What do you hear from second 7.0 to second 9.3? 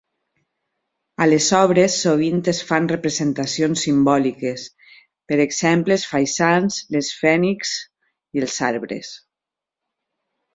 fènixs i els arbres.